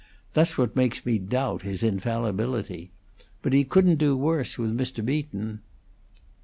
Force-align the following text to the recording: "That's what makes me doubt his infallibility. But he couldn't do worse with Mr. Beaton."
"That's 0.33 0.57
what 0.57 0.75
makes 0.75 1.05
me 1.05 1.19
doubt 1.19 1.61
his 1.61 1.83
infallibility. 1.83 2.89
But 3.43 3.53
he 3.53 3.63
couldn't 3.63 3.97
do 3.99 4.17
worse 4.17 4.57
with 4.57 4.75
Mr. 4.75 5.05
Beaton." 5.05 5.61